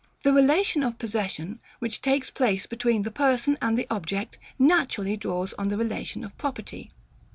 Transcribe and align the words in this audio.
The 0.23 0.33
relation 0.33 0.81
of 0.81 0.97
possession, 0.97 1.59
which 1.77 2.01
takes 2.01 2.31
place 2.31 2.65
between 2.65 3.03
the 3.03 3.11
person 3.11 3.55
and 3.61 3.77
the 3.77 3.85
object, 3.91 4.39
naturally 4.57 5.15
draws 5.15 5.53
on 5.59 5.67
the 5.67 5.77
relation 5.77 6.23
of 6.23 6.35
property. 6.39 6.89